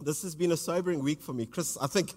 [0.00, 1.46] this has been a sobering week for me.
[1.46, 2.12] Chris, I think,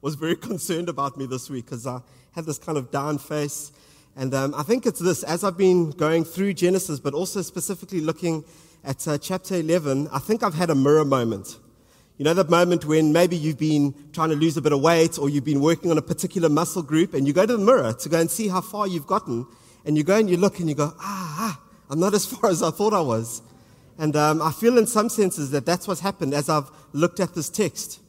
[0.00, 2.00] was very concerned about me this week because I
[2.32, 3.72] had this kind of down face.
[4.16, 8.00] And um, I think it's this as I've been going through Genesis, but also specifically
[8.00, 8.44] looking
[8.84, 11.58] at uh, chapter 11, I think I've had a mirror moment.
[12.16, 15.18] You know, that moment when maybe you've been trying to lose a bit of weight
[15.18, 17.92] or you've been working on a particular muscle group and you go to the mirror
[17.92, 19.46] to go and see how far you've gotten.
[19.84, 21.60] And you go and you look and you go, ah, ah
[21.90, 23.40] I'm not as far as I thought I was.
[23.98, 27.34] And um, I feel in some senses that that's what's happened as I've looked at
[27.34, 28.00] this text.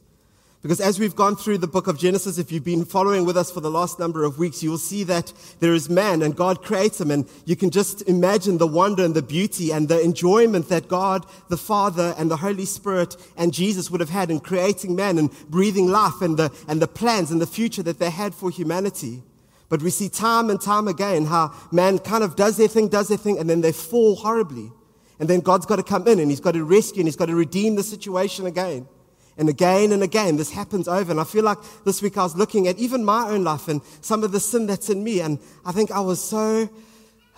[0.62, 3.50] Because as we've gone through the book of Genesis, if you've been following with us
[3.50, 6.62] for the last number of weeks, you will see that there is man and God
[6.62, 7.10] creates him.
[7.10, 11.24] And you can just imagine the wonder and the beauty and the enjoyment that God,
[11.48, 15.30] the Father and the Holy Spirit and Jesus would have had in creating man and
[15.48, 19.22] breathing life and the, and the plans and the future that they had for humanity.
[19.70, 23.08] But we see time and time again how man kind of does their thing, does
[23.08, 24.72] their thing, and then they fall horribly.
[25.20, 27.26] And then God's got to come in and He's got to rescue and He's got
[27.26, 28.88] to redeem the situation again.
[29.36, 31.10] And again and again, this happens over.
[31.10, 33.82] And I feel like this week I was looking at even my own life and
[34.00, 35.20] some of the sin that's in me.
[35.20, 36.68] And I think I was so,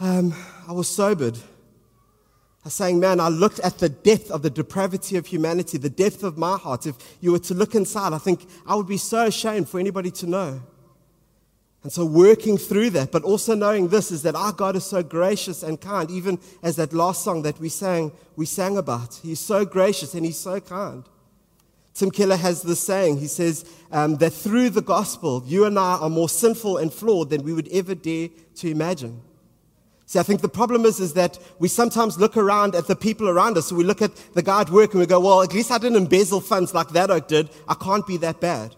[0.00, 0.32] um,
[0.68, 1.36] I was sobered.
[1.36, 5.90] I was saying, man, I looked at the depth of the depravity of humanity, the
[5.90, 6.86] depth of my heart.
[6.86, 10.12] If you were to look inside, I think I would be so ashamed for anybody
[10.12, 10.60] to know.
[11.82, 15.02] And so working through that, but also knowing this is that our God is so
[15.02, 19.18] gracious and kind, even as that last song that we sang, we sang about.
[19.22, 21.04] He's so gracious and he's so kind.
[21.94, 23.18] Tim Keller has this saying.
[23.18, 27.30] He says um, that through the gospel, you and I are more sinful and flawed
[27.30, 29.20] than we would ever dare to imagine.
[30.06, 33.28] See, I think the problem is, is that we sometimes look around at the people
[33.28, 33.68] around us.
[33.68, 35.78] So we look at the guy at work and we go, well, at least I
[35.78, 37.50] didn't embezzle funds like that oak did.
[37.66, 38.76] I can't be that bad.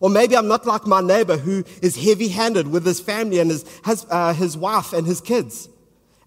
[0.00, 3.50] Or maybe I'm not like my neighbor who is heavy handed with his family and
[3.50, 5.68] his, his, uh, his wife and his kids.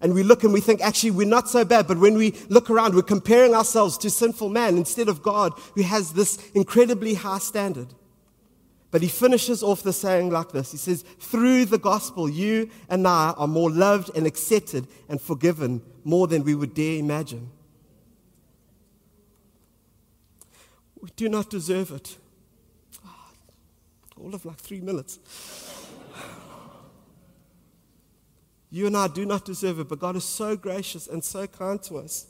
[0.00, 1.86] And we look and we think, actually, we're not so bad.
[1.86, 5.82] But when we look around, we're comparing ourselves to sinful man instead of God who
[5.82, 7.94] has this incredibly high standard.
[8.90, 13.06] But he finishes off the saying like this He says, Through the gospel, you and
[13.08, 17.50] I are more loved and accepted and forgiven more than we would dare imagine.
[21.00, 22.18] We do not deserve it
[24.22, 25.18] all of like three minutes.
[28.70, 31.82] You and I do not deserve it, but God is so gracious and so kind
[31.82, 32.26] to us.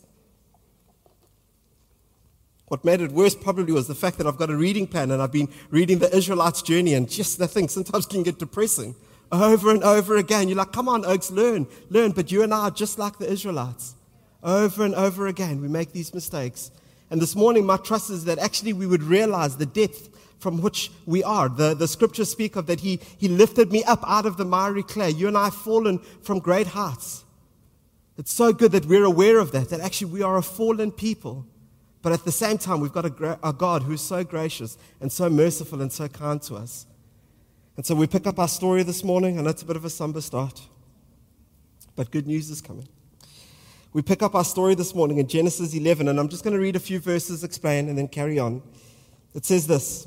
[2.66, 5.22] What made it worse probably was the fact that I've got a reading plan and
[5.22, 8.96] I've been reading the Israelites' journey, and just the thing sometimes can get depressing.
[9.30, 10.48] Over and over again.
[10.48, 12.12] You're like, come on, Oaks, learn, learn.
[12.12, 13.94] But you and I are just like the Israelites.
[14.42, 16.70] Over and over again, we make these mistakes.
[17.10, 20.08] And this morning, my trust is that actually we would realize the depth
[20.42, 21.48] from which we are.
[21.48, 24.82] The, the scriptures speak of that he, he lifted me up out of the miry
[24.82, 25.10] clay.
[25.10, 27.24] You and I have fallen from great heights.
[28.18, 31.46] It's so good that we're aware of that, that actually we are a fallen people.
[32.02, 35.30] But at the same time, we've got a, a God who's so gracious and so
[35.30, 36.86] merciful and so kind to us.
[37.76, 39.38] And so we pick up our story this morning.
[39.38, 40.60] I know it's a bit of a somber start,
[41.94, 42.88] but good news is coming.
[43.92, 46.60] We pick up our story this morning in Genesis 11, and I'm just going to
[46.60, 48.62] read a few verses, explain, and then carry on.
[49.34, 50.06] It says this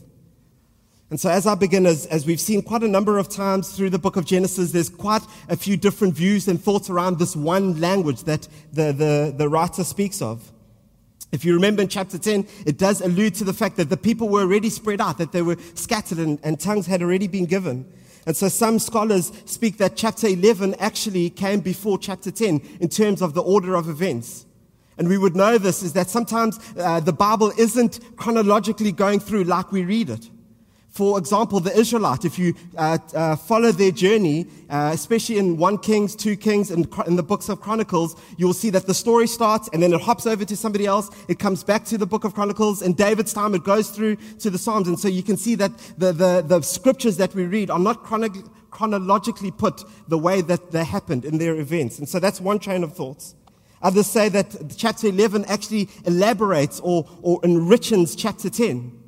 [1.11, 3.89] And so, as I begin, as, as we've seen quite a number of times through
[3.89, 7.81] the book of Genesis, there's quite a few different views and thoughts around this one
[7.81, 10.53] language that the, the, the writer speaks of.
[11.33, 14.29] If you remember in chapter 10, it does allude to the fact that the people
[14.29, 17.85] were already spread out, that they were scattered, and, and tongues had already been given.
[18.25, 23.21] And so some scholars speak that chapter 11 actually came before chapter 10 in terms
[23.21, 24.45] of the order of events.
[24.97, 29.43] And we would know this is that sometimes uh, the Bible isn't chronologically going through
[29.43, 30.29] like we read it.
[30.91, 35.77] For example, the Israelites, if you uh, uh, follow their journey, uh, especially in 1
[35.77, 39.25] Kings, 2 Kings, and in the books of Chronicles, you will see that the story
[39.25, 41.09] starts and then it hops over to somebody else.
[41.29, 42.81] It comes back to the book of Chronicles.
[42.81, 44.89] In David's time, it goes through to the Psalms.
[44.89, 48.03] And so you can see that the, the, the scriptures that we read are not
[48.03, 51.99] chrono- chronologically put the way that they happened in their events.
[51.99, 53.33] And so that's one train of thoughts.
[53.81, 59.00] Others say that chapter 11 actually elaborates or, or enriches chapter 10.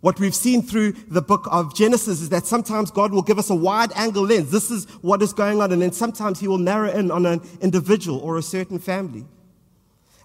[0.00, 3.50] What we've seen through the book of Genesis is that sometimes God will give us
[3.50, 4.52] a wide angle lens.
[4.52, 5.72] This is what is going on.
[5.72, 9.26] And then sometimes he will narrow in on an individual or a certain family.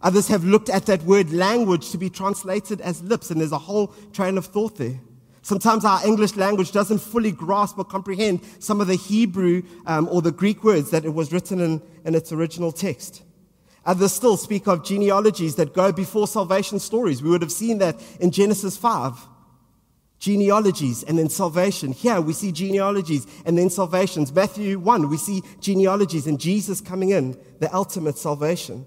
[0.04, 3.31] Others have looked at that word language to be translated as lips.
[3.31, 5.00] And there's a whole train of thought there.
[5.42, 10.22] Sometimes our English language doesn't fully grasp or comprehend some of the Hebrew um, or
[10.22, 13.24] the Greek words that it was written in, in its original text.
[13.86, 17.22] Others still speak of genealogies that go before salvation stories.
[17.22, 19.32] We would have seen that in Genesis 5.
[20.24, 21.92] Genealogies and then salvation.
[21.92, 24.34] Here we see genealogies and then salvations.
[24.34, 28.86] Matthew 1, we see genealogies and Jesus coming in, the ultimate salvation.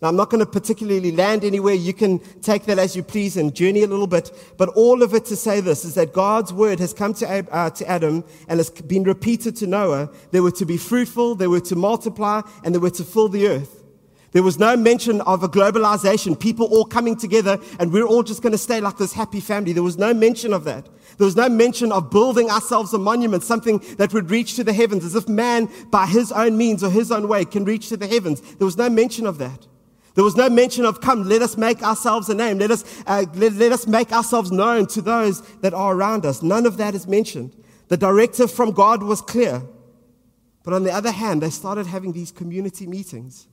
[0.00, 1.74] Now, I'm not going to particularly land anywhere.
[1.74, 4.30] You can take that as you please and journey a little bit.
[4.58, 7.70] But all of it to say this is that God's word has come to, uh,
[7.70, 10.08] to Adam and has been repeated to Noah.
[10.30, 13.48] They were to be fruitful, they were to multiply, and they were to fill the
[13.48, 13.85] earth.
[14.32, 18.42] There was no mention of a globalization, people all coming together, and we're all just
[18.42, 19.72] going to stay like this happy family.
[19.72, 20.88] There was no mention of that.
[21.16, 24.72] There was no mention of building ourselves a monument, something that would reach to the
[24.72, 27.96] heavens, as if man, by his own means or his own way, can reach to
[27.96, 28.40] the heavens.
[28.56, 29.66] There was no mention of that.
[30.14, 32.58] There was no mention of, come, let us make ourselves a name.
[32.58, 36.42] Let us, uh, let, let us make ourselves known to those that are around us.
[36.42, 37.54] None of that is mentioned.
[37.88, 39.62] The directive from God was clear.
[40.64, 43.46] But on the other hand, they started having these community meetings.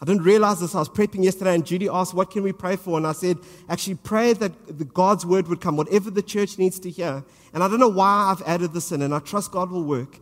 [0.00, 0.74] I didn't realize this.
[0.74, 2.98] I was prepping yesterday, and Judy asked, What can we pray for?
[2.98, 3.38] And I said,
[3.68, 7.24] Actually, pray that the God's word would come, whatever the church needs to hear.
[7.54, 10.18] And I don't know why I've added this in, and I trust God will work.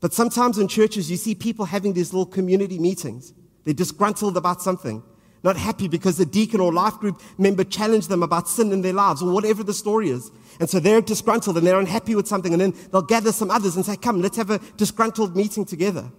[0.00, 3.32] But sometimes in churches, you see people having these little community meetings.
[3.64, 5.02] They're disgruntled about something,
[5.42, 8.92] not happy because the deacon or life group member challenged them about sin in their
[8.92, 10.30] lives or whatever the story is.
[10.60, 12.52] And so they're disgruntled and they're unhappy with something.
[12.52, 16.10] And then they'll gather some others and say, Come, let's have a disgruntled meeting together.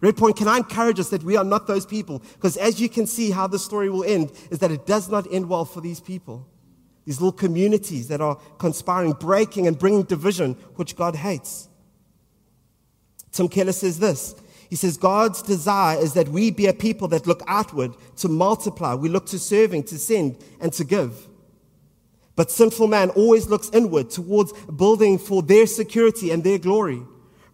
[0.00, 2.22] Red Point, can I encourage us that we are not those people?
[2.34, 5.26] Because as you can see, how the story will end is that it does not
[5.32, 6.46] end well for these people.
[7.06, 11.68] These little communities that are conspiring, breaking, and bringing division, which God hates.
[13.32, 14.34] Tim Keller says this
[14.68, 18.94] he says, God's desire is that we be a people that look outward to multiply.
[18.94, 21.28] We look to serving, to send, and to give.
[22.34, 27.02] But sinful man always looks inward towards building for their security and their glory.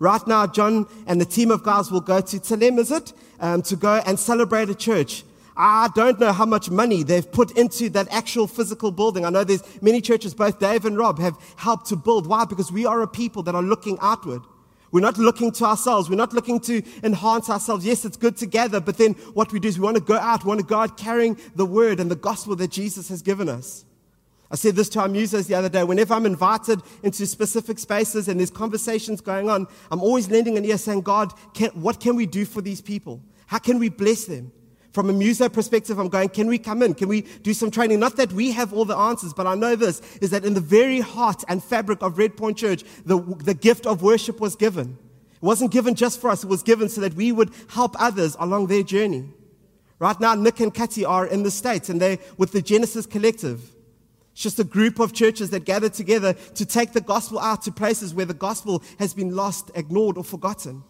[0.02, 3.12] Right now, John and the team of guys will go to Telem, is it?
[3.38, 5.22] Um, to go and celebrate a church.
[5.56, 9.24] I don't know how much money they've put into that actual physical building.
[9.24, 12.26] I know there's many churches, both Dave and Rob have helped to build.
[12.26, 12.44] Why?
[12.44, 14.42] Because we are a people that are looking outward.
[14.90, 16.10] We're not looking to ourselves.
[16.10, 17.86] We're not looking to enhance ourselves.
[17.86, 20.42] Yes, it's good together, but then what we do is we want to go out.
[20.42, 23.48] We want to go out carrying the word and the gospel that Jesus has given
[23.48, 23.84] us.
[24.52, 25.82] I said this to our musos the other day.
[25.82, 30.64] Whenever I'm invited into specific spaces and there's conversations going on, I'm always lending an
[30.66, 33.22] ear saying, God, can, what can we do for these people?
[33.46, 34.52] How can we bless them?
[34.92, 36.92] From a muso perspective, I'm going, can we come in?
[36.92, 37.98] Can we do some training?
[37.98, 40.60] Not that we have all the answers, but I know this is that in the
[40.60, 44.98] very heart and fabric of Red Point Church, the, the gift of worship was given.
[45.32, 48.36] It wasn't given just for us, it was given so that we would help others
[48.38, 49.30] along their journey.
[49.98, 53.62] Right now, Nick and Kati are in the States and they're with the Genesis Collective.
[54.32, 57.72] It's just a group of churches that gather together to take the gospel out to
[57.72, 60.82] places where the gospel has been lost, ignored, or forgotten.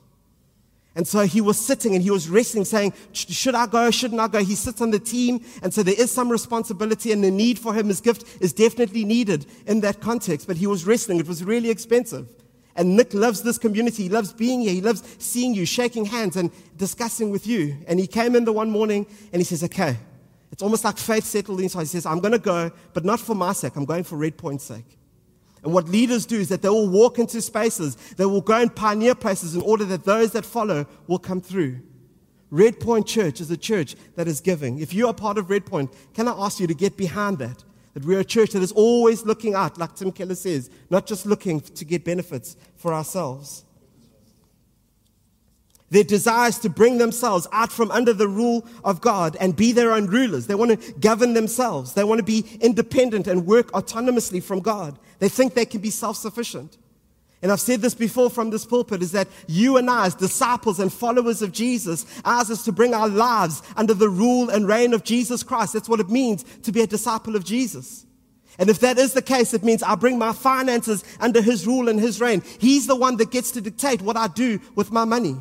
[0.95, 3.91] And so he was sitting and he was wrestling, saying, Should I go?
[3.91, 4.45] Shouldn't I go?
[4.45, 5.43] He sits on the team.
[5.63, 9.05] And so there is some responsibility, and the need for him, his gift, is definitely
[9.05, 10.47] needed in that context.
[10.47, 11.19] But he was wrestling.
[11.19, 12.29] It was really expensive.
[12.77, 14.05] And Nick loves this community.
[14.05, 14.73] He loves being here.
[14.73, 17.77] He loves seeing you, shaking hands, and discussing with you.
[17.87, 19.97] And he came in the one morning and he says, Okay,
[20.53, 21.81] it's almost like faith settled inside.
[21.81, 23.75] He says, I'm going to go, but not for my sake.
[23.75, 24.99] I'm going for Red Point's sake.
[25.65, 28.75] And what leaders do is that they will walk into spaces, they will go and
[28.75, 31.81] pioneer places in order that those that follow will come through.
[32.51, 34.79] Red Point Church is a church that is giving.
[34.79, 37.65] If you are part of Red Point, can I ask you to get behind that?
[37.95, 41.25] That we're a church that is always looking out, like Tim Keller says, not just
[41.25, 43.65] looking to get benefits for ourselves.
[45.93, 49.93] Their desires to bring themselves out from under the rule of God and be their
[49.93, 50.47] own rulers.
[50.47, 51.93] They want to govern themselves.
[51.93, 54.99] They want to be independent and work autonomously from God.
[55.19, 56.79] They think they can be self sufficient.
[57.43, 60.81] And I've said this before from this pulpit is that you and I, as disciples
[60.81, 64.95] and followers of Jesus, ours is to bring our lives under the rule and reign
[64.95, 65.75] of Jesus Christ.
[65.75, 68.07] That's what it means to be a disciple of Jesus.
[68.59, 71.91] And if that is the case, it means I bring my finances under his rule
[71.91, 72.43] and his reign.
[72.59, 75.37] He's the one that gets to dictate what I do with my money.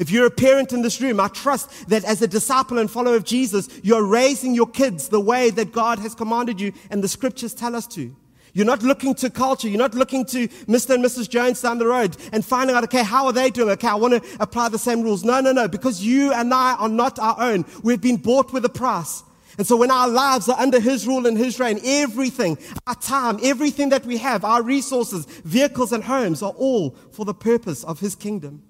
[0.00, 3.16] If you're a parent in this room, I trust that as a disciple and follower
[3.16, 7.08] of Jesus, you're raising your kids the way that God has commanded you and the
[7.08, 8.16] scriptures tell us to.
[8.54, 9.68] You're not looking to culture.
[9.68, 10.94] You're not looking to Mr.
[10.94, 11.28] and Mrs.
[11.28, 13.68] Jones down the road and finding out, okay, how are they doing?
[13.72, 15.22] Okay, I want to apply the same rules.
[15.22, 17.66] No, no, no, because you and I are not our own.
[17.82, 19.22] We've been bought with a price.
[19.58, 23.38] And so when our lives are under His rule and His reign, everything, our time,
[23.42, 28.00] everything that we have, our resources, vehicles and homes are all for the purpose of
[28.00, 28.62] His kingdom.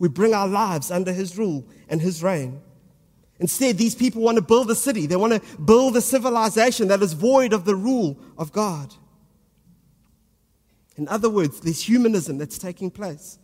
[0.00, 2.60] We bring our lives under his rule and his reign.
[3.38, 5.06] Instead, these people want to build a city.
[5.06, 8.92] They want to build a civilization that is void of the rule of God.
[10.96, 13.38] In other words, there's humanism that's taking place.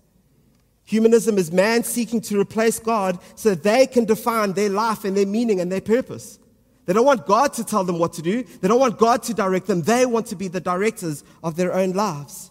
[0.85, 5.27] Humanism is man seeking to replace God so they can define their life and their
[5.27, 6.39] meaning and their purpose.
[6.87, 8.45] They don't want God to tell them what to do.
[8.45, 9.83] They don't want God to direct them.
[9.83, 12.51] They want to be the directors of their own lives.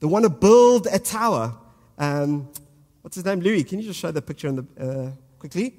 [0.00, 1.56] They want to build a tower.
[1.96, 2.48] Um,
[3.08, 3.40] what's his name?
[3.40, 3.64] Louis.
[3.64, 5.74] Can you just show the picture the, uh, quickly?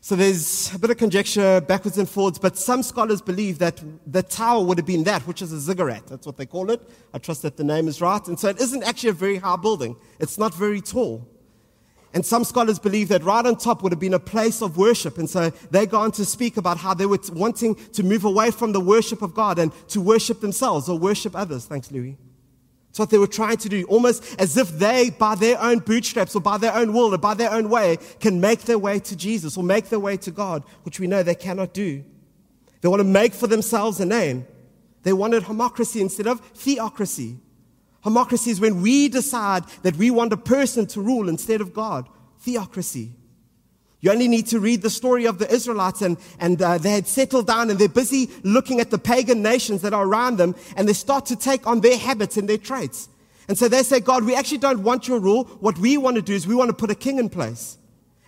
[0.00, 4.24] So there's a bit of conjecture backwards and forwards, but some scholars believe that the
[4.24, 6.08] tower would have been that, which is a ziggurat.
[6.08, 6.80] That's what they call it.
[7.14, 8.26] I trust that the name is right.
[8.26, 9.94] And so it isn't actually a very high building.
[10.18, 11.24] It's not very tall.
[12.14, 15.18] And some scholars believe that right on top would have been a place of worship.
[15.18, 18.50] And so they go on to speak about how they were wanting to move away
[18.50, 21.66] from the worship of God and to worship themselves or worship others.
[21.66, 22.16] Thanks, Louis.
[22.90, 26.34] It's what they were trying to do, almost as if they, by their own bootstraps
[26.34, 29.16] or by their own will or by their own way, can make their way to
[29.16, 32.04] Jesus or make their way to God, which we know they cannot do.
[32.80, 34.46] They want to make for themselves a name.
[35.04, 37.38] They wanted homocracy instead of theocracy.
[38.04, 42.08] Homocracy is when we decide that we want a person to rule instead of God.
[42.40, 43.12] Theocracy.
[44.00, 47.06] You only need to read the story of the Israelites, and, and uh, they had
[47.06, 50.88] settled down and they're busy looking at the pagan nations that are around them, and
[50.88, 53.08] they start to take on their habits and their traits.
[53.46, 55.44] And so they say, God, we actually don't want your rule.
[55.60, 57.76] What we want to do is we want to put a king in place.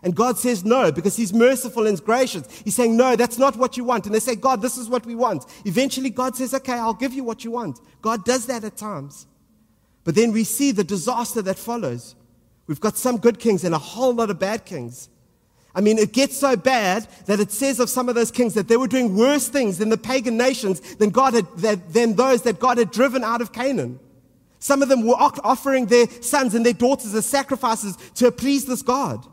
[0.03, 2.45] And God says no because He's merciful and gracious.
[2.63, 4.05] He's saying, No, that's not what you want.
[4.05, 5.47] And they say, God, this is what we want.
[5.65, 7.79] Eventually, God says, Okay, I'll give you what you want.
[8.01, 9.27] God does that at times.
[10.03, 12.17] But then we see the disaster that follows.
[12.67, 15.09] We've got some good kings and a whole lot of bad kings.
[15.75, 18.69] I mean, it gets so bad that it says of some of those kings that
[18.69, 22.59] they were doing worse things than the pagan nations than God had, than those that
[22.61, 23.99] God had driven out of Canaan.
[24.59, 28.83] Some of them were offering their sons and their daughters as sacrifices to please this
[28.83, 29.27] God.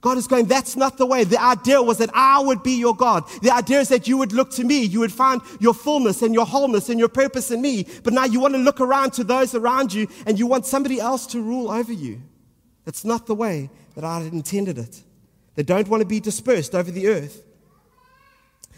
[0.00, 1.24] God is going, that's not the way.
[1.24, 3.24] The idea was that I would be your God.
[3.40, 4.84] The idea is that you would look to me.
[4.84, 7.86] You would find your fullness and your wholeness and your purpose in me.
[8.02, 11.00] But now you want to look around to those around you and you want somebody
[11.00, 12.20] else to rule over you.
[12.84, 15.02] That's not the way that I had intended it.
[15.54, 17.44] They don't want to be dispersed over the earth.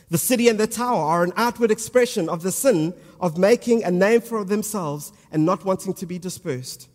[0.09, 3.91] The city and the tower are an outward expression of the sin of making a
[3.91, 6.89] name for themselves and not wanting to be dispersed.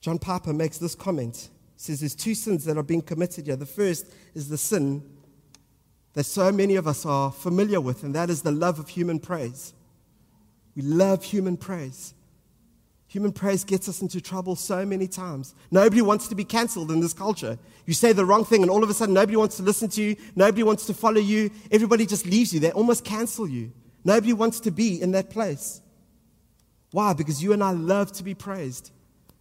[0.00, 1.48] John Piper makes this comment.
[1.76, 3.56] He says there's two sins that are being committed here.
[3.56, 5.02] The first is the sin
[6.12, 9.18] that so many of us are familiar with, and that is the love of human
[9.18, 9.72] praise.
[10.76, 12.14] We love human praise.
[13.14, 15.54] Human praise gets us into trouble so many times.
[15.70, 17.56] Nobody wants to be cancelled in this culture.
[17.86, 20.02] You say the wrong thing, and all of a sudden, nobody wants to listen to
[20.02, 20.16] you.
[20.34, 21.48] Nobody wants to follow you.
[21.70, 22.58] Everybody just leaves you.
[22.58, 23.70] They almost cancel you.
[24.04, 25.80] Nobody wants to be in that place.
[26.90, 27.12] Why?
[27.12, 28.90] Because you and I love to be praised.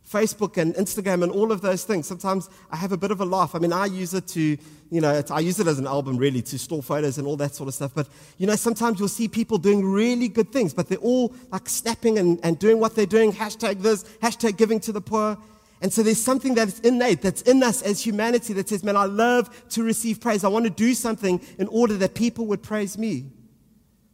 [0.10, 3.26] Facebook and Instagram and all of those things, sometimes I have a bit of a
[3.26, 3.56] laugh.
[3.56, 4.58] I mean, I use it to,
[4.90, 7.56] you know, I use it as an album really to store photos and all that
[7.56, 7.94] sort of stuff.
[7.96, 8.08] But,
[8.38, 12.20] you know, sometimes you'll see people doing really good things, but they're all like snapping
[12.20, 13.32] and, and doing what they're doing.
[13.32, 15.38] Hashtag this, hashtag giving to the poor.
[15.82, 19.06] And so there's something that's innate, that's in us as humanity that says, man, I
[19.06, 20.44] love to receive praise.
[20.44, 23.26] I want to do something in order that people would praise me.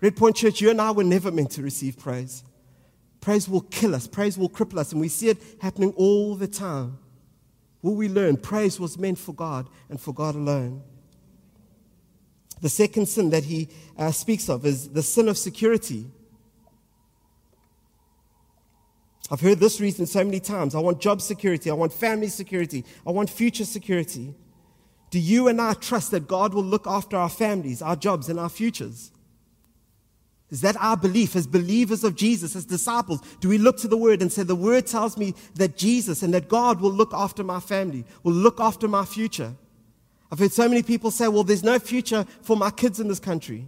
[0.02, 2.44] Red Point Church, you and I were never meant to receive praise.
[3.22, 6.48] Praise will kill us, praise will cripple us, and we see it happening all the
[6.48, 6.98] time.
[7.82, 8.38] Will we learn?
[8.38, 10.84] Praise was meant for God and for God alone.
[12.62, 16.06] The second sin that he uh, speaks of is the sin of security.
[19.32, 20.76] I've heard this reason so many times.
[20.76, 21.70] I want job security.
[21.70, 22.84] I want family security.
[23.06, 24.34] I want future security.
[25.12, 28.40] Do you and I trust that God will look after our families, our jobs, and
[28.40, 29.12] our futures?
[30.52, 33.22] Is that our belief as believers of Jesus, as disciples?
[33.40, 36.34] Do we look to the Word and say, The Word tells me that Jesus and
[36.34, 39.54] that God will look after my family, will look after my future?
[40.32, 43.20] I've heard so many people say, Well, there's no future for my kids in this
[43.20, 43.68] country.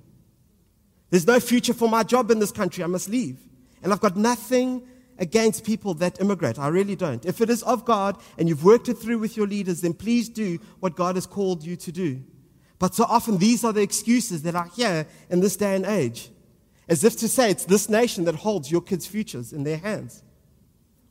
[1.11, 2.83] There's no future for my job in this country.
[2.83, 3.38] I must leave.
[3.83, 4.88] And I've got nothing
[5.19, 6.57] against people that immigrate.
[6.57, 7.23] I really don't.
[7.25, 10.29] If it is of God and you've worked it through with your leaders, then please
[10.29, 12.23] do what God has called you to do.
[12.79, 16.31] But so often these are the excuses that are here in this day and age
[16.91, 20.24] as if to say it's this nation that holds your kids' futures in their hands.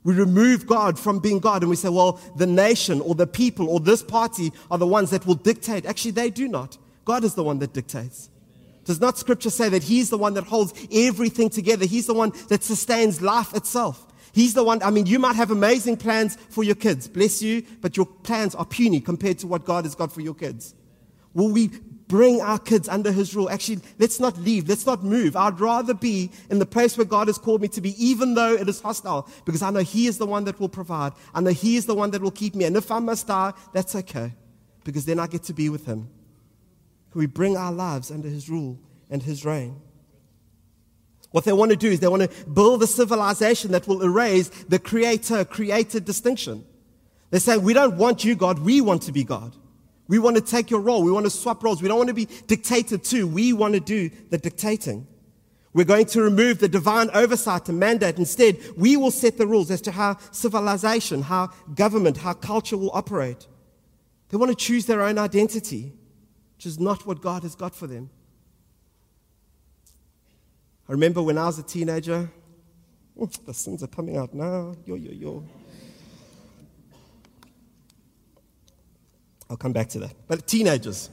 [0.04, 3.66] We remove God from being God and we say, well, the nation or the people
[3.66, 5.87] or this party are the ones that will dictate.
[5.87, 6.76] Actually, they do not.
[7.06, 8.28] God is the one that dictates.
[8.84, 11.87] Does not scripture say that He's the one that holds everything together?
[11.87, 14.06] He's the one that sustains life itself.
[14.32, 17.62] He's the one, I mean, you might have amazing plans for your kids, bless you,
[17.80, 20.75] but your plans are puny compared to what God has got for your kids.
[21.32, 21.70] Will we
[22.10, 23.48] bring our kids under his rule.
[23.48, 24.68] Actually, let's not leave.
[24.68, 25.36] Let's not move.
[25.36, 28.52] I'd rather be in the place where God has called me to be, even though
[28.52, 31.12] it is hostile, because I know he is the one that will provide.
[31.32, 32.64] I know he is the one that will keep me.
[32.64, 34.34] And if I must die, that's okay,
[34.84, 36.10] because then I get to be with him.
[37.14, 39.80] We bring our lives under his rule and his reign.
[41.30, 44.48] What they want to do is they want to build a civilization that will erase
[44.68, 46.64] the creator created distinction.
[47.30, 48.58] They say, We don't want you, God.
[48.58, 49.54] We want to be God.
[50.10, 51.04] We want to take your role.
[51.04, 51.80] We want to swap roles.
[51.80, 53.28] We don't want to be dictated to.
[53.28, 55.06] We want to do the dictating.
[55.72, 58.18] We're going to remove the divine oversight and mandate.
[58.18, 62.90] Instead, we will set the rules as to how civilization, how government, how culture will
[62.92, 63.46] operate.
[64.30, 65.92] They want to choose their own identity,
[66.56, 68.10] which is not what God has got for them.
[70.88, 72.28] I remember when I was a teenager,
[73.16, 74.74] oh, the sins are coming out now.
[74.84, 75.59] Yo, yo, yo.
[79.50, 80.14] I'll come back to that.
[80.28, 81.11] But teenagers.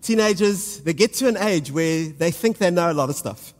[0.00, 3.52] Teenagers, they get to an age where they think they know a lot of stuff.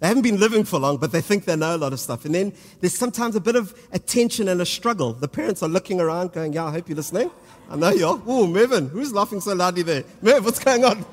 [0.00, 2.26] They haven't been living for long, but they think they know a lot of stuff.
[2.26, 5.14] And then there's sometimes a bit of a tension and a struggle.
[5.14, 7.30] The parents are looking around going, Yeah, I hope you're listening.
[7.70, 8.20] I know you are.
[8.26, 10.04] Oh, Mervin, who's laughing so loudly there?
[10.20, 11.04] Merv, what's going on?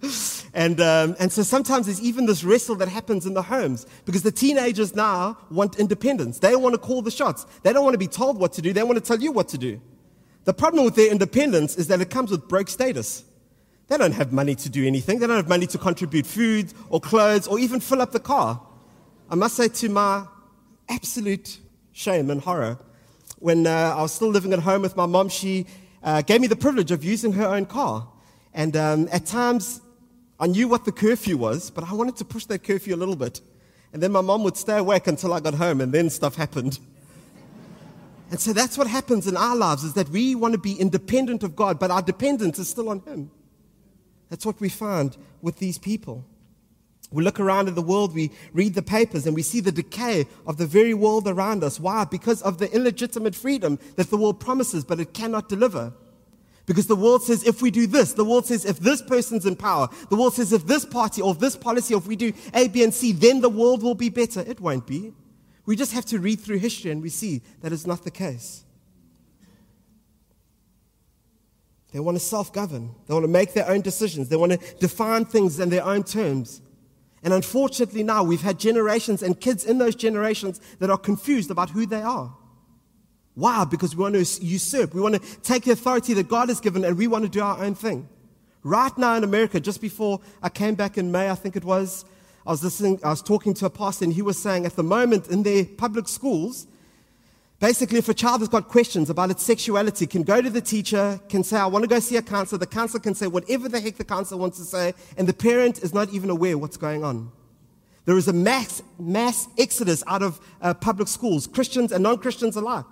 [0.54, 4.22] And, um, and so sometimes there's even this wrestle that happens in the homes because
[4.22, 6.38] the teenagers now want independence.
[6.38, 7.44] They want to call the shots.
[7.62, 8.72] They don't want to be told what to do.
[8.72, 9.78] They want to tell you what to do.
[10.48, 13.22] The problem with their independence is that it comes with broke status.
[13.88, 15.18] They don't have money to do anything.
[15.18, 18.58] They don't have money to contribute food or clothes or even fill up the car.
[19.28, 20.24] I must say, to my
[20.88, 21.58] absolute
[21.92, 22.78] shame and horror,
[23.40, 25.66] when uh, I was still living at home with my mom, she
[26.02, 28.08] uh, gave me the privilege of using her own car.
[28.54, 29.82] And um, at times,
[30.40, 33.16] I knew what the curfew was, but I wanted to push that curfew a little
[33.16, 33.42] bit.
[33.92, 36.78] And then my mom would stay awake until I got home, and then stuff happened.
[38.30, 41.42] And so that's what happens in our lives is that we want to be independent
[41.42, 43.30] of God, but our dependence is still on Him.
[44.28, 46.24] That's what we find with these people.
[47.10, 50.26] We look around at the world, we read the papers, and we see the decay
[50.46, 51.80] of the very world around us.
[51.80, 52.04] Why?
[52.04, 55.94] Because of the illegitimate freedom that the world promises, but it cannot deliver.
[56.66, 59.56] Because the world says if we do this, the world says if this person's in
[59.56, 62.68] power, the world says if this party or this policy, or if we do A,
[62.68, 64.40] B, and C, then the world will be better.
[64.40, 65.14] It won't be.
[65.68, 68.64] We just have to read through history and we see that is not the case.
[71.92, 72.94] They want to self govern.
[73.06, 74.30] They want to make their own decisions.
[74.30, 76.62] They want to define things in their own terms.
[77.22, 81.68] And unfortunately, now we've had generations and kids in those generations that are confused about
[81.68, 82.34] who they are.
[83.34, 83.66] Why?
[83.66, 84.94] Because we want to usurp.
[84.94, 87.42] We want to take the authority that God has given and we want to do
[87.42, 88.08] our own thing.
[88.62, 92.06] Right now in America, just before I came back in May, I think it was,
[92.48, 94.82] I was listening, I was talking to a pastor, and he was saying at the
[94.82, 96.66] moment in their public schools,
[97.60, 101.20] basically, if a child has got questions about its sexuality, can go to the teacher,
[101.28, 102.58] can say, I want to go see a counselor.
[102.58, 105.82] The counselor can say whatever the heck the counselor wants to say, and the parent
[105.82, 107.30] is not even aware what's going on.
[108.06, 112.56] There is a mass, mass exodus out of uh, public schools, Christians and non Christians
[112.56, 112.86] alike,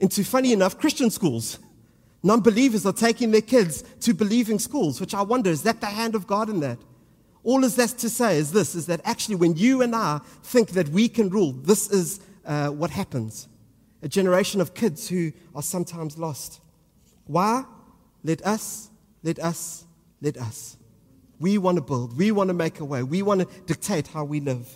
[0.00, 1.60] into, funny enough, Christian schools.
[2.24, 5.86] Non believers are taking their kids to believing schools, which I wonder, is that the
[5.86, 6.78] hand of God in that?
[7.44, 10.70] All is that to say is this is that actually, when you and I think
[10.70, 13.48] that we can rule, this is uh, what happens.
[14.02, 16.60] A generation of kids who are sometimes lost.
[17.26, 17.64] Why?
[18.24, 18.90] Let us,
[19.22, 19.84] let us,
[20.20, 20.76] let us.
[21.40, 24.24] We want to build, we want to make a way, we want to dictate how
[24.24, 24.68] we live.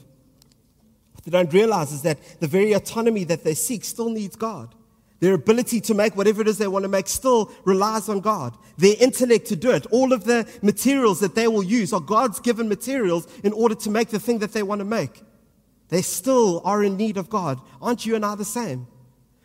[1.13, 4.75] What they don't realize is that the very autonomy that they seek still needs God.
[5.27, 8.57] Their ability to make whatever it is they want to make still relies on God.
[8.77, 12.39] Their intellect to do it, all of the materials that they will use are God's
[12.39, 15.25] given materials in order to make the thing that they want to make.
[15.89, 17.61] They still are in need of God.
[17.83, 18.87] Aren't you and I the same?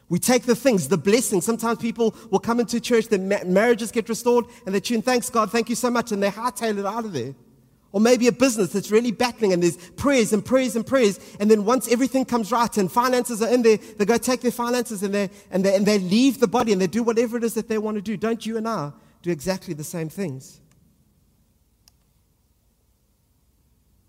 [0.07, 1.45] We take the things, the blessings.
[1.45, 5.51] Sometimes people will come into church, their marriages get restored, and they tune, thanks God,
[5.51, 7.33] thank you so much, and they hightail it out of there.
[7.93, 11.19] Or maybe a business that's really battling and there's prayers and prayers and prayers.
[11.39, 14.51] And then once everything comes right and finances are in there, they go take their
[14.51, 17.43] finances and they, and they, and they leave the body and they do whatever it
[17.43, 18.15] is that they want to do.
[18.15, 20.61] Don't you and I do exactly the same things?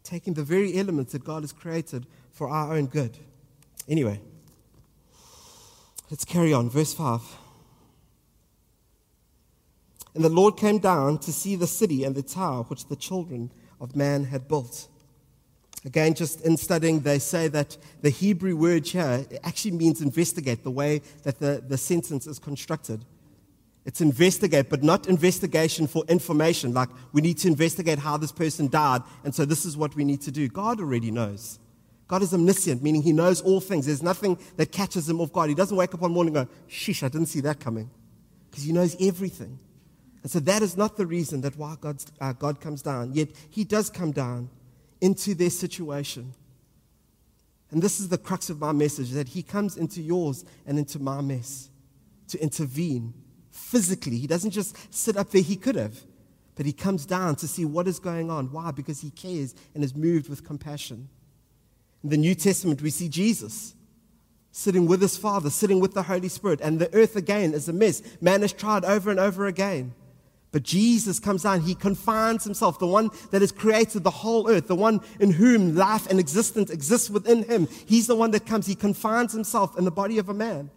[0.05, 3.19] Taking the very elements that God has created for our own good.
[3.89, 4.21] Anyway,
[6.09, 6.71] let's carry on.
[6.71, 7.21] Verse 5.
[10.15, 13.51] And the Lord came down to see the city and the tower which the children
[13.83, 14.89] of man had built.
[15.85, 20.71] Again, just in studying, they say that the Hebrew word here actually means investigate, the
[20.71, 23.05] way that the, the sentence is constructed.
[23.85, 28.69] It's investigate, but not investigation for information, like we need to investigate how this person
[28.69, 30.49] died, and so this is what we need to do.
[30.49, 31.59] God already knows.
[32.07, 33.87] God is omniscient, meaning he knows all things.
[33.87, 35.49] There's nothing that catches him off guard.
[35.49, 37.91] He doesn't wake up one morning and go, sheesh, I didn't see that coming.
[38.51, 39.59] Because he knows everything.
[40.23, 43.13] And so that is not the reason that why God's, uh, God comes down.
[43.13, 44.51] Yet he does come down
[45.01, 46.33] into their situation.
[47.71, 50.99] And this is the crux of my message that he comes into yours and into
[50.99, 51.71] my mess
[52.29, 53.15] to intervene
[53.51, 54.19] physically.
[54.19, 55.99] He doesn't just sit up there, he could have.
[56.55, 58.53] But he comes down to see what is going on.
[58.53, 58.71] Why?
[58.71, 61.09] Because he cares and is moved with compassion.
[62.05, 63.75] In the New Testament, we see Jesus
[64.51, 67.73] sitting with his Father, sitting with the Holy Spirit, and the earth again is a
[67.73, 68.03] mess.
[68.21, 69.95] Man has tried over and over again.
[70.53, 71.63] But Jesus comes down.
[71.63, 75.75] He confines himself, the one that has created the whole earth, the one in whom
[75.75, 77.67] life and existence exists within him.
[77.87, 78.67] He's the one that comes.
[78.67, 80.71] He confines himself in the body of a man.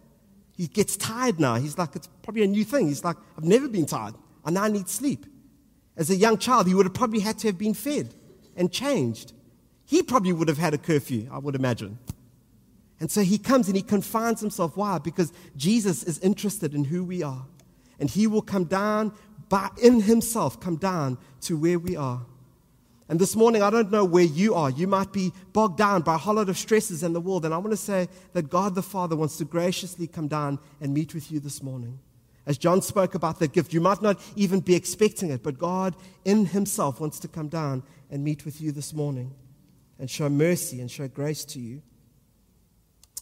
[0.56, 1.56] He gets tired now.
[1.56, 2.88] He's like, it's probably a new thing.
[2.88, 4.14] He's like, I've never been tired.
[4.44, 5.26] I now need sleep.
[5.94, 8.14] As a young child, he would have probably had to have been fed
[8.56, 9.34] and changed.
[9.84, 11.98] He probably would have had a curfew, I would imagine.
[12.98, 14.74] And so he comes and he confines himself.
[14.76, 14.98] Why?
[14.98, 17.44] Because Jesus is interested in who we are.
[17.98, 19.12] And he will come down
[19.48, 22.24] by, in himself, come down to where we are.
[23.08, 24.68] And this morning, I don't know where you are.
[24.68, 27.44] You might be bogged down by a whole lot of stresses in the world.
[27.44, 30.92] And I want to say that God the Father wants to graciously come down and
[30.92, 32.00] meet with you this morning.
[32.46, 35.94] As John spoke about that gift, you might not even be expecting it, but God
[36.24, 39.34] in Himself wants to come down and meet with you this morning
[39.98, 41.82] and show mercy and show grace to you.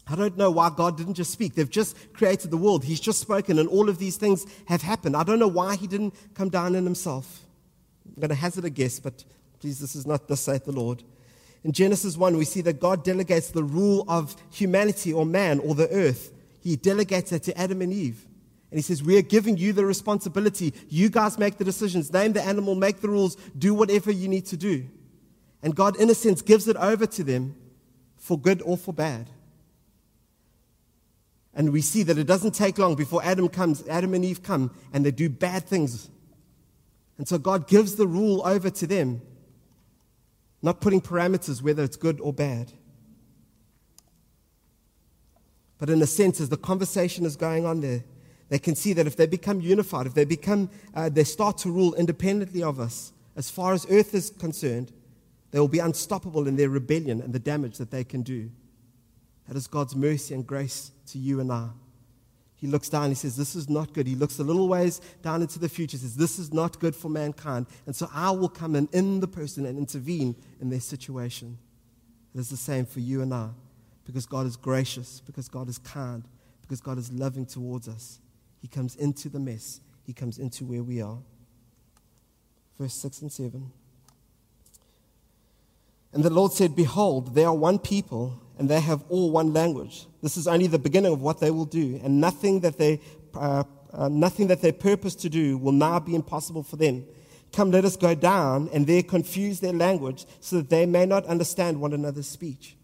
[0.07, 1.55] I don't know why God didn't just speak.
[1.55, 2.85] They've just created the world.
[2.85, 5.17] He's just spoken, and all of these things have happened.
[5.17, 7.41] I don't know why He didn't come down in Himself.
[8.07, 9.25] I'm going to hazard a guess, but
[9.61, 11.03] please, this is not the saith the Lord.
[11.65, 15.75] In Genesis 1, we see that God delegates the rule of humanity or man or
[15.75, 16.31] the earth.
[16.61, 18.27] He delegates it to Adam and Eve.
[18.71, 20.75] And he says, We are giving you the responsibility.
[20.89, 24.47] You guys make the decisions, name the animal, make the rules, do whatever you need
[24.47, 24.85] to do.
[25.63, 27.57] And God, in a sense, gives it over to them
[28.17, 29.31] for good or for bad.
[31.55, 34.73] And we see that it doesn't take long before Adam comes, Adam and Eve come,
[34.93, 36.11] and they do bad things.
[37.17, 39.23] And so God gives the rule over to them,
[40.63, 42.73] not putting parameters whether it's good or bad.
[45.79, 48.03] But in a sense, as the conversation is going on there,
[48.49, 51.71] they can see that if they become unified, if they become, uh, they start to
[51.71, 54.93] rule independently of us, as far as earth is concerned,
[55.51, 58.51] they will be unstoppable in their rebellion and the damage that they can do.
[59.49, 61.69] That is God's mercy and grace to you and I.
[62.57, 64.07] He looks down, he says, This is not good.
[64.07, 67.11] He looks a little ways down into the future, says, This is not good for
[67.11, 67.67] mankind.
[67.85, 71.59] And so I will come in in the person and intervene in their situation.
[72.35, 73.51] It is the same for you and I,
[74.07, 76.25] because God is gracious, because God is kind,
[76.63, 78.19] because God is loving towards us.
[78.63, 81.19] He comes into the mess, He comes into where we are.
[82.79, 83.71] Verse 6 and 7.
[86.15, 90.07] And the Lord said, Behold, they are one people, and they have all one language.
[90.23, 93.01] This is only the beginning of what they will do, and nothing that they,
[93.35, 97.05] uh, uh, nothing that they purpose to do will now be impossible for them.
[97.53, 101.25] Come, let us go down and there confuse their language so that they may not
[101.27, 102.77] understand one another's speech.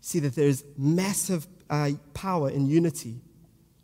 [0.00, 3.22] See that there is massive uh, power in unity.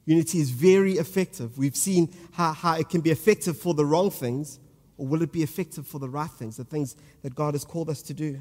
[0.04, 1.58] Unity is very effective.
[1.58, 4.60] We've seen how, how it can be effective for the wrong things,
[4.96, 7.90] or will it be effective for the right things, the things that God has called
[7.90, 8.38] us to do?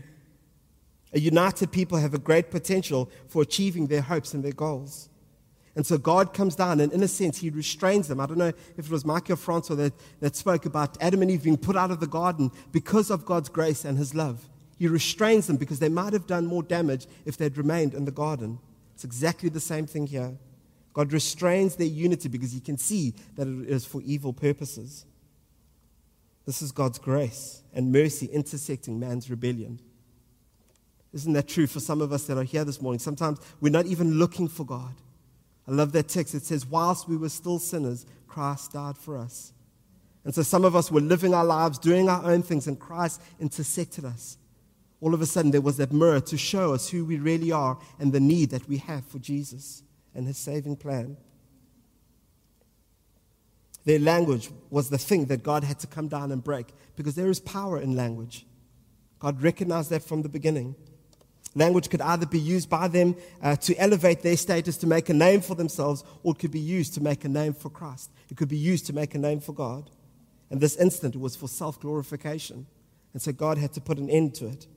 [1.13, 5.09] A united people have a great potential for achieving their hopes and their goals.
[5.75, 8.19] And so God comes down, and in a sense, He restrains them.
[8.19, 11.43] I don't know if it was Michael Franco that, that spoke about Adam and Eve
[11.43, 14.49] being put out of the garden because of God's grace and His love.
[14.77, 18.11] He restrains them because they might have done more damage if they'd remained in the
[18.11, 18.59] garden.
[18.93, 20.37] It's exactly the same thing here.
[20.93, 25.05] God restrains their unity because He can see that it is for evil purposes.
[26.45, 29.79] This is God's grace and mercy intersecting man's rebellion.
[31.13, 32.99] Isn't that true for some of us that are here this morning?
[32.99, 34.93] Sometimes we're not even looking for God.
[35.67, 36.35] I love that text.
[36.35, 39.53] It says, Whilst we were still sinners, Christ died for us.
[40.23, 43.21] And so some of us were living our lives, doing our own things, and Christ
[43.39, 44.37] intersected us.
[45.01, 47.79] All of a sudden, there was that mirror to show us who we really are
[47.99, 49.81] and the need that we have for Jesus
[50.13, 51.17] and his saving plan.
[53.85, 57.29] Their language was the thing that God had to come down and break because there
[57.29, 58.45] is power in language.
[59.19, 60.75] God recognized that from the beginning.
[61.55, 65.13] Language could either be used by them uh, to elevate their status, to make a
[65.13, 68.11] name for themselves, or it could be used to make a name for Christ.
[68.29, 69.89] It could be used to make a name for God.
[70.51, 72.67] And this instant it was for self glorification.
[73.13, 74.67] And so God had to put an end to it.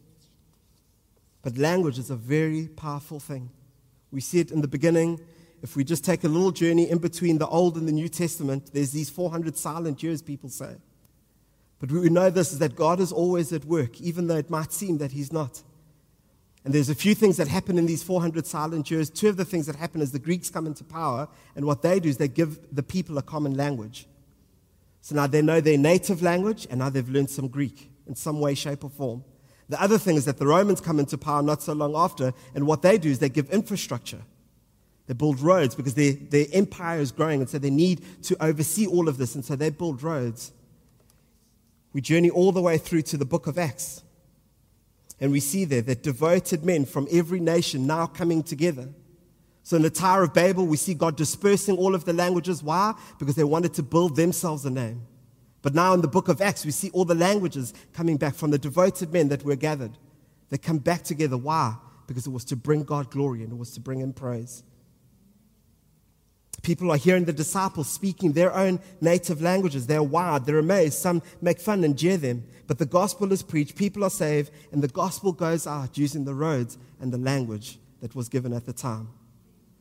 [1.43, 3.51] But language is a very powerful thing.
[4.11, 5.21] We see it in the beginning.
[5.63, 8.71] If we just take a little journey in between the Old and the New Testament,
[8.73, 10.77] there's these 400 silent years, people say.
[11.79, 14.73] But we know this is that God is always at work, even though it might
[14.73, 15.63] seem that He's not.
[16.65, 19.11] And there's a few things that happen in these 400 silent years.
[19.11, 21.99] Two of the things that happen is the Greeks come into power, and what they
[21.99, 24.07] do is they give the people a common language.
[25.01, 28.41] So now they know their native language, and now they've learned some Greek in some
[28.41, 29.25] way, shape, or form.
[29.69, 32.67] The other thing is that the Romans come into power not so long after, and
[32.67, 34.23] what they do is they give infrastructure.
[35.07, 38.87] They build roads because their, their empire is growing, and so they need to oversee
[38.87, 40.53] all of this, and so they build roads.
[41.93, 44.02] We journey all the way through to the book of Acts.
[45.23, 48.89] And we see there that devoted men from every nation now coming together.
[49.63, 52.61] So in the Tower of Babel, we see God dispersing all of the languages.
[52.61, 52.95] Why?
[53.21, 55.07] Because they wanted to build themselves a name.
[55.63, 58.51] But now in the book of Acts, we see all the languages coming back from
[58.51, 59.97] the devoted men that were gathered.
[60.51, 61.37] They come back together.
[61.37, 61.77] Why?
[62.09, 64.65] Because it was to bring God glory and it was to bring Him praise.
[66.63, 69.87] People are hearing the disciples speaking their own native languages.
[69.87, 70.95] They're wild, they're amazed.
[70.95, 72.45] Some make fun and jeer them.
[72.69, 76.35] But the gospel is preached, people are saved, and the gospel goes out using the
[76.35, 79.09] roads and the language that was given at the time.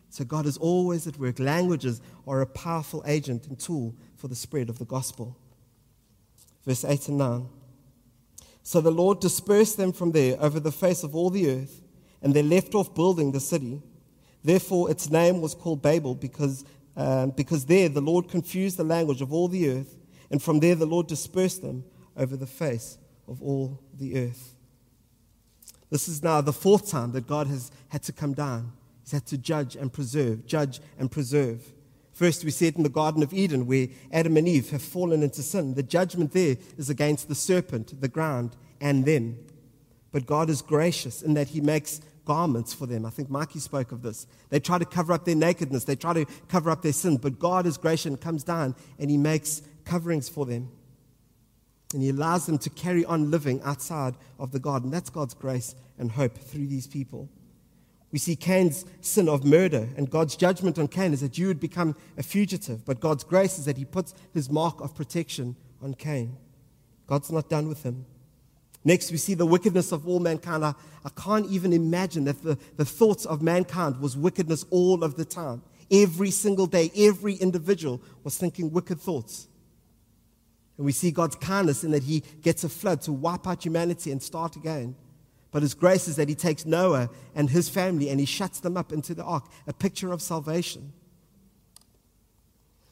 [0.09, 1.39] So God is always at work.
[1.39, 5.37] Languages are a powerful agent and tool for the spread of the gospel.
[6.65, 7.47] Verse 8 and 9.
[8.63, 11.81] So the Lord dispersed them from there over the face of all the earth,
[12.21, 13.81] and they left off building the city.
[14.43, 19.21] Therefore, its name was called Babel, because, um, because there the Lord confused the language
[19.21, 19.97] of all the earth,
[20.30, 21.84] and from there the Lord dispersed them
[22.17, 24.56] over the face of all the earth.
[25.89, 28.71] This is now the fourth time that God has had to come down.
[29.04, 31.73] He's had to judge and preserve, judge and preserve.
[32.13, 35.23] First, we see it in the Garden of Eden, where Adam and Eve have fallen
[35.23, 35.73] into sin.
[35.73, 39.38] The judgment there is against the serpent, the ground, and them.
[40.12, 43.05] But God is gracious in that He makes garments for them.
[43.05, 44.27] I think Mikey spoke of this.
[44.49, 47.39] They try to cover up their nakedness, they try to cover up their sin, but
[47.39, 50.71] God is gracious and comes down and He makes coverings for them.
[51.93, 54.91] And He allows them to carry on living outside of the garden.
[54.91, 57.29] That's God's grace and hope through these people.
[58.12, 61.62] We see Cain's sin of murder, and God's judgment on Cain is that you would
[61.62, 62.86] become a fugitive.
[62.86, 66.36] But God's grace is that He puts His mark of protection on Cain.
[67.12, 68.05] God's not done with him.
[68.83, 70.65] Next, we see the wickedness of all mankind.
[70.65, 70.73] I,
[71.05, 75.25] I can't even imagine that the, the thoughts of mankind was wickedness all of the
[75.25, 75.61] time.
[75.91, 79.47] Every single day, every individual was thinking wicked thoughts.
[80.77, 84.11] And we see God's kindness in that He gets a flood to wipe out humanity
[84.11, 84.95] and start again.
[85.51, 88.77] But His grace is that He takes Noah and his family and He shuts them
[88.77, 90.93] up into the ark, a picture of salvation.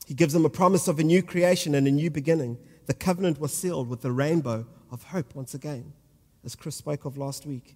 [0.06, 2.58] He gives them a promise of a new creation and a new beginning.
[2.86, 5.94] The covenant was sealed with the rainbow of hope once again,
[6.44, 7.76] as Chris spoke of last week.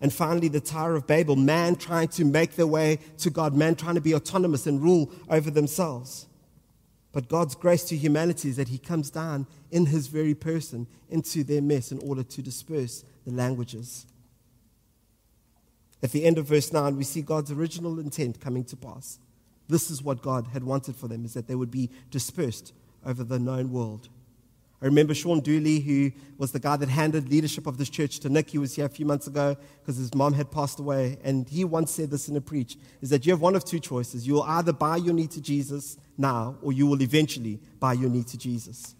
[0.00, 3.74] And finally, the Tower of Babel, man trying to make their way to God, man
[3.74, 6.26] trying to be autonomous and rule over themselves.
[7.12, 11.44] But God's grace to humanity is that He comes down in His very person into
[11.44, 14.06] their mess in order to disperse the languages.
[16.02, 19.18] At the end of verse 9, we see God's original intent coming to pass.
[19.68, 22.72] This is what God had wanted for them, is that they would be dispersed
[23.04, 24.08] over the known world.
[24.82, 28.30] I remember Sean Dooley, who was the guy that handed leadership of this church to
[28.30, 28.48] Nick.
[28.48, 31.18] He was here a few months ago because his mom had passed away.
[31.22, 33.78] And he once said this in a preach, is that you have one of two
[33.78, 34.26] choices.
[34.26, 38.08] You will either bow your knee to Jesus now, or you will eventually bow your
[38.08, 38.94] knee to Jesus.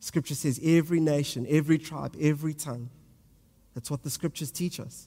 [0.00, 2.88] Scripture says every nation, every tribe, every tongue.
[3.74, 5.06] That's what the scriptures teach us.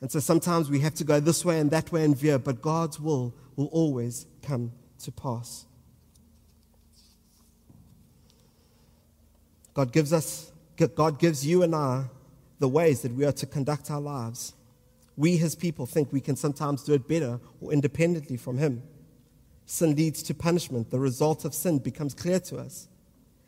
[0.00, 2.62] And so sometimes we have to go this way and that way and veer, but
[2.62, 5.66] God's will will always come to pass.
[9.74, 10.52] God gives us,
[10.94, 12.06] God gives you and I
[12.58, 14.54] the ways that we are to conduct our lives.
[15.16, 18.82] We, his people, think we can sometimes do it better or independently from him.
[19.66, 20.90] Sin leads to punishment.
[20.90, 22.88] The result of sin becomes clear to us.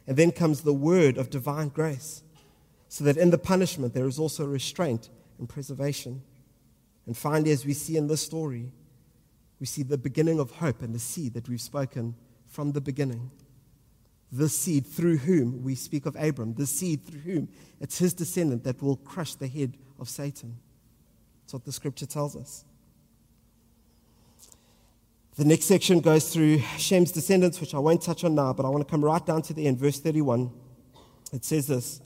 [0.06, 2.22] And then comes the word of divine grace,
[2.88, 5.08] so that in the punishment there is also restraint
[5.38, 6.22] and preservation.
[7.06, 8.70] And finally, as we see in this story,
[9.60, 12.14] we see the beginning of hope and the seed that we've spoken
[12.46, 13.30] from the beginning
[14.36, 17.48] the seed through whom we speak of Abram, the seed through whom
[17.80, 20.56] it's his descendant that will crush the head of Satan.
[21.42, 22.64] That's what the scripture tells us.
[25.36, 28.68] The next section goes through Shem's descendants, which I won't touch on now, but I
[28.68, 30.50] want to come right down to the end, verse 31.
[31.32, 32.00] It says this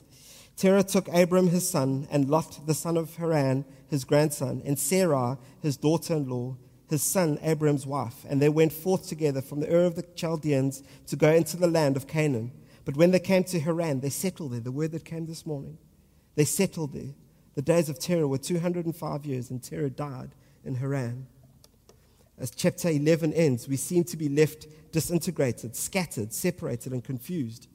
[0.55, 5.37] Terah took Abram his son, and Lot the son of Haran his grandson, and Sarah
[5.61, 6.57] his daughter in law,
[6.89, 10.83] his son Abram's wife, and they went forth together from the Ur of the Chaldeans
[11.07, 12.51] to go into the land of Canaan.
[12.85, 14.59] But when they came to Haran, they settled there.
[14.59, 15.77] The word that came this morning.
[16.35, 17.13] They settled there.
[17.55, 20.31] The days of Terah were 205 years, and Terah died
[20.63, 21.27] in Haran.
[22.37, 27.67] As chapter 11 ends, we seem to be left disintegrated, scattered, separated, and confused.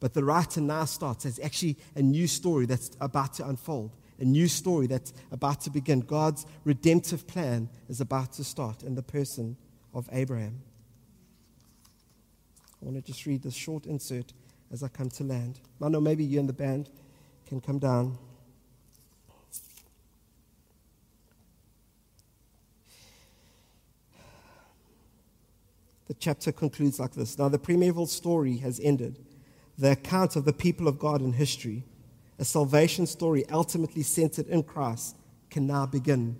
[0.00, 4.24] But the writer now starts as actually a new story that's about to unfold a
[4.24, 6.00] new story that's about to begin.
[6.00, 9.56] God's redemptive plan is about to start in the person
[9.92, 10.62] of Abraham.
[12.80, 14.32] I want to just read this short insert
[14.70, 15.60] as I come to land.
[15.82, 16.90] I know maybe you and the band
[17.46, 18.18] can come down.
[26.06, 29.18] The chapter concludes like this Now, the primeval story has ended.
[29.76, 31.82] the account of the people of God in history,
[32.38, 35.16] a salvation story ultimately centered in Christ,
[35.50, 36.36] can now begin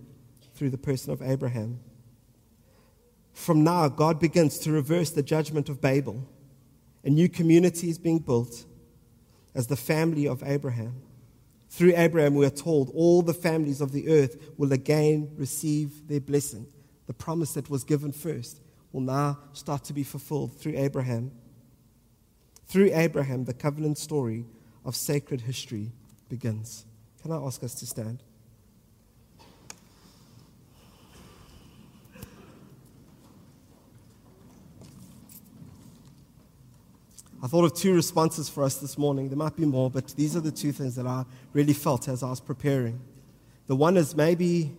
[0.54, 1.80] through the person of Abraham.
[3.32, 6.26] From now, God begins to reverse the judgment of Babel.
[7.04, 8.64] A new community is being built
[9.54, 11.02] as the family of Abraham.
[11.68, 16.20] Through Abraham, we are told all the families of the earth will again receive their
[16.20, 16.66] blessing.
[17.06, 18.60] The promise that was given first
[18.92, 21.32] will now start to be fulfilled through Abraham.
[22.66, 24.46] Through Abraham, the covenant story
[24.84, 25.92] of sacred history
[26.28, 26.84] begins.
[27.22, 28.22] Can I ask us to stand?
[37.42, 39.28] I thought of two responses for us this morning.
[39.28, 42.22] There might be more, but these are the two things that I really felt as
[42.22, 43.00] I was preparing.
[43.66, 44.74] The one is maybe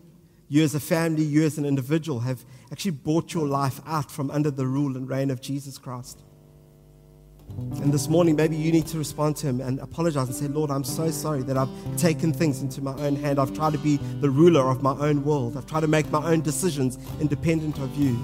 [0.50, 4.32] you as a family, you as an individual have actually brought your life out from
[4.32, 6.22] under the rule and reign of Jesus Christ.
[7.58, 10.72] And this morning, maybe you need to respond to him and apologize and say, Lord,
[10.72, 13.40] I'm so sorry that I've taken things into my own hand.
[13.40, 15.56] I've tried to be the ruler of my own world.
[15.56, 18.16] I've tried to make my own decisions independent of you.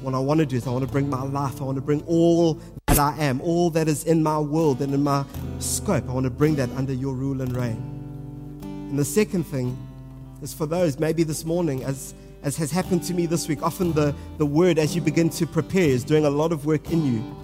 [0.00, 1.82] What I want to do is I want to bring my life, I want to
[1.82, 5.24] bring all that I am, all that is in my world and in my
[5.58, 7.94] scope, I want to bring that under your rule and reign.
[8.62, 9.76] And the second thing
[10.42, 13.92] is for those, maybe this morning, as, as has happened to me this week, often
[13.92, 17.04] the, the word as you begin to prepare is doing a lot of work in
[17.04, 17.43] you.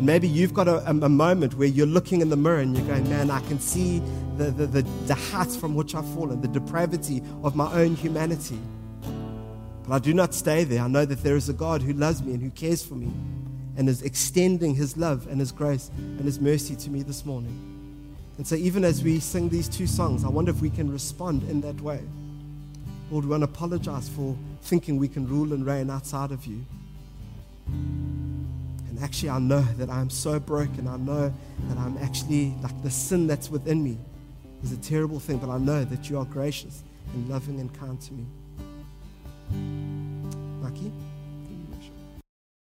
[0.00, 2.86] And maybe you've got a, a, moment where you're looking in the mirror and you're
[2.86, 3.98] going, man, I can see
[4.38, 5.14] the, the, the, the
[5.60, 8.58] from which I've fallen, the depravity of my own humanity.
[9.86, 10.80] But I do not stay there.
[10.80, 13.12] I know that there is a God who loves me and who cares for me
[13.76, 18.16] and is extending his love and his grace and his mercy to me this morning.
[18.38, 21.42] And so, even as we sing these two songs, I wonder if we can respond
[21.42, 22.00] in that way.
[23.10, 26.64] Lord, we want to apologize for thinking we can rule and reign outside of you.
[29.02, 30.86] Actually, I know that I'm so broken.
[30.86, 31.32] I know
[31.68, 33.98] that I'm actually like the sin that's within me
[34.62, 36.82] is a terrible thing, but I know that you are gracious
[37.14, 38.26] and loving and kind to me.
[40.62, 40.92] Maki?